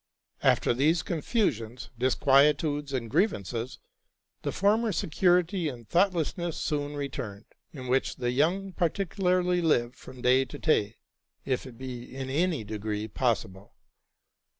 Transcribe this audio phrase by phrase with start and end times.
[0.41, 3.77] After these confusions, disquietudes, and grievances,
[4.41, 10.43] the former security and thoughtlessness soon returned, in which the young particularly live from day
[10.43, 10.97] to day,
[11.45, 13.75] if it be in any degree possible.